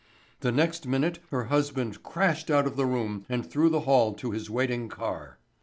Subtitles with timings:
[0.39, 4.31] The next minute her husband crashed out of the room and through the hall to
[4.31, 5.37] his waiting car.